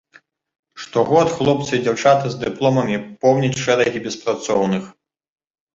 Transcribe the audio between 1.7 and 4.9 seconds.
і дзяўчаты з дыпломамі поўняць шэрагі беспрацоўных.